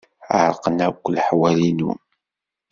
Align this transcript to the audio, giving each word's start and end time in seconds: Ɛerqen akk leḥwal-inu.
Ɛerqen 0.39 0.77
akk 0.87 1.03
leḥwal-inu. 1.15 1.91